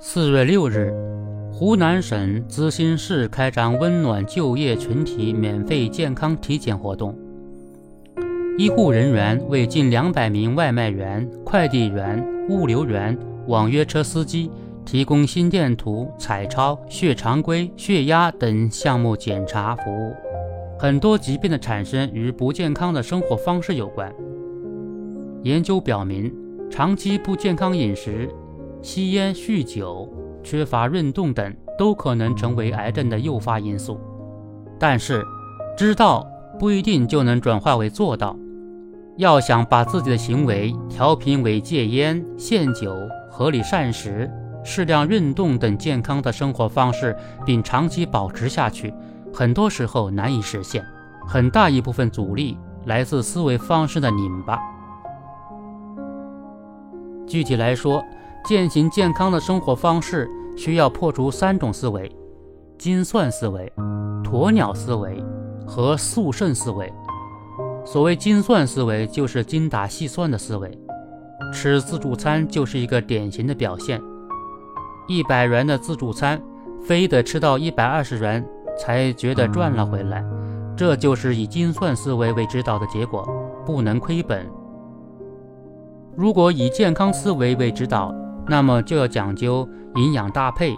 [0.00, 0.94] 四月六日，
[1.52, 7.18] 湖南省资兴市开展温暖就业群体免费健康体检活动。
[8.56, 14.48] 医护人员为近两百名外卖员、快递员、物流员、网约车司机
[14.84, 20.14] 提供心电图、彩超、血常规、血压等项目检查服务。
[20.78, 24.14] 很多疾病的产生与不健康的生活方式有关。
[25.42, 26.32] 研究表明，
[26.70, 28.30] 长期不健康饮食。
[28.82, 30.08] 吸烟、酗酒、
[30.42, 34.00] 缺乏运动等都可能成为癌症的诱发因素。
[34.78, 35.24] 但是，
[35.76, 36.26] 知道
[36.58, 38.36] 不一定就能转化为做到。
[39.16, 42.94] 要想把自己的行为调频为戒烟、限酒、
[43.28, 44.30] 合理膳食、
[44.62, 48.94] 适量运动等健康的生活方式，并长期保持下去，
[49.32, 50.84] 很多时候难以实现。
[51.26, 52.56] 很大一部分阻力
[52.86, 54.58] 来自思维方式的拧巴。
[57.26, 58.02] 具体来说，
[58.48, 62.10] 践行健康的生活方式，需要破除三种思维：
[62.78, 63.70] 精算思维、
[64.24, 65.22] 鸵鸟思维
[65.66, 66.90] 和速胜思维。
[67.84, 70.70] 所谓精算思维，就是精打细算的思维。
[71.52, 74.00] 吃自助餐就是一个典型的表现。
[75.08, 76.40] 一百元的自助餐，
[76.82, 78.42] 非得吃到一百二十元
[78.78, 80.24] 才觉得赚了回来，
[80.74, 83.28] 这就是以精算思维为指导的结果，
[83.66, 84.50] 不能亏本。
[86.16, 88.10] 如果以健康思维为指导，
[88.48, 90.74] 那么就要讲究营养搭配，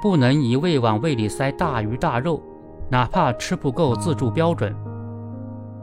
[0.00, 2.40] 不能一味往胃里塞大鱼大肉，
[2.88, 4.74] 哪怕吃不够自助标准。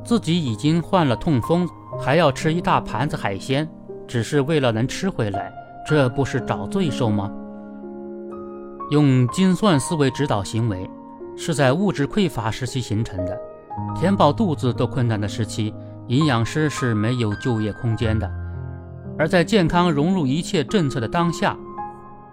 [0.03, 1.67] 自己已经患了痛风，
[1.99, 3.67] 还要吃一大盘子海鲜，
[4.07, 5.51] 只是为了能吃回来，
[5.85, 7.29] 这不是找罪受吗？
[8.89, 10.89] 用精算思维指导行为，
[11.35, 13.37] 是在物质匮乏时期形成的。
[13.95, 15.73] 填饱肚子都困难的时期，
[16.07, 18.31] 营养师是没有就业空间的。
[19.17, 21.57] 而在健康融入一切政策的当下，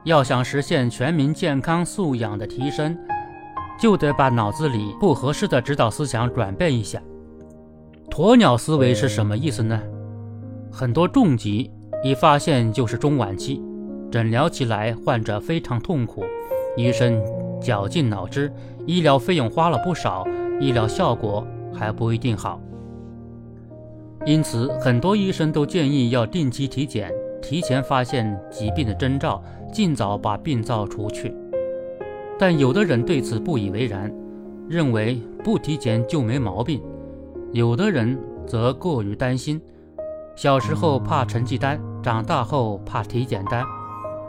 [0.04, 2.96] 要想实现全民健康素养的提升，
[3.80, 7.00] 就得把脑子里不合适的指导思想转变一下。
[8.10, 9.80] 鸵鸟思维是什么意思呢？
[10.70, 11.70] 很多重疾
[12.02, 13.62] 一发现就是中晚期，
[14.10, 16.24] 诊疗起来患者非常痛苦，
[16.76, 17.20] 医生
[17.60, 18.52] 绞尽脑汁，
[18.86, 20.26] 医疗费用花了不少，
[20.60, 22.60] 医疗效果还不一定好。
[24.26, 27.12] 因此，很多医生都建议要定期体检，
[27.42, 31.34] 提前发现疾病的征兆，尽早把病灶除去。
[32.38, 34.10] 但有的人对此不以为然，
[34.66, 36.80] 认为不体检就没毛病；
[37.52, 39.60] 有的人则过于担心，
[40.34, 43.62] 小时候怕成绩单，长大后怕体检单，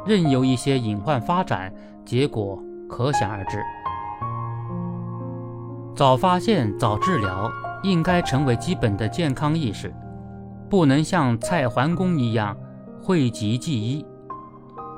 [0.06, 1.74] 任由一些隐患发展，
[2.04, 3.58] 结果可想而知。
[5.96, 7.50] 早发现，早治疗。
[7.86, 9.94] 应该成为基本的健康意识，
[10.68, 12.58] 不能像蔡桓公一样
[13.00, 14.04] 讳疾忌医。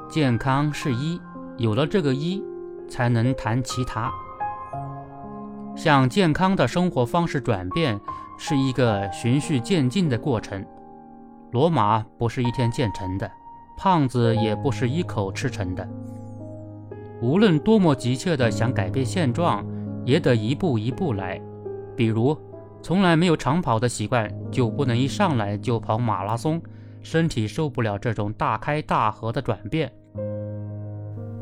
[0.09, 1.19] 健康是一，
[1.57, 2.41] 有了这个一，
[2.89, 4.09] 才能谈其他。
[5.75, 7.99] 向健康的生活方式转变
[8.37, 10.65] 是一个循序渐进的过程。
[11.51, 13.29] 罗马不是一天建成的，
[13.77, 15.85] 胖子也不是一口吃成的。
[17.21, 19.65] 无论多么急切的想改变现状，
[20.05, 21.41] 也得一步一步来。
[21.93, 22.37] 比如。
[22.87, 26.61] 从来没有长跑的习惯，就不能一上来就跑马拉松，
[27.01, 29.91] 身体受不了这种大开大合的转变。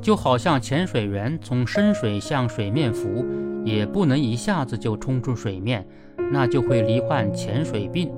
[0.02, 3.24] 就好像潜水员从深水向水面浮，
[3.64, 5.88] 也不能一下子就冲出水面，
[6.32, 8.12] 那就会罹患潜水病，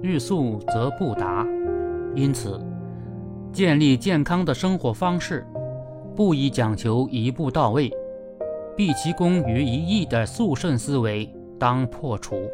[0.00, 1.44] 欲速则不达。
[2.14, 2.64] 因此，
[3.52, 5.44] 建立健康的生活方式，
[6.14, 7.92] 不宜讲求一步到位，
[8.76, 11.28] 毕其功于一役的速胜思维。
[11.58, 12.50] 当破除。